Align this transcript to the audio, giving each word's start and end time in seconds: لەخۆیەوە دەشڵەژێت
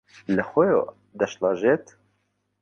لەخۆیەوە 0.35 0.85
دەشڵەژێت 1.19 1.85